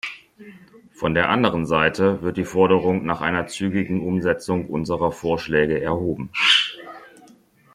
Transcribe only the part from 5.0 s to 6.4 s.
Vorschläge erhoben.